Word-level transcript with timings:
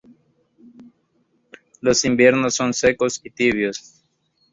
Los 1.81 2.03
inviernos 2.05 2.55
son 2.55 2.73
secos 2.73 3.21
y 3.23 3.29
tibios. 3.29 4.03